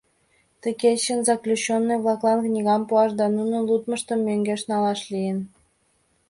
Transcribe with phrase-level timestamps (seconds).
[0.61, 5.39] Ты кечын заключённый-влаклан книгам пуаш да нунын лудмыштым мӧҥгеш налаш лийын.